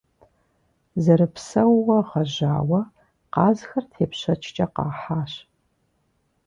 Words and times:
Зэрыпсэууэ 1.03 1.97
гъэжьауэ 2.09 2.81
къазхэр 3.33 3.83
тепщэчкӀэ 3.91 4.65
къахьащ. 4.75 5.33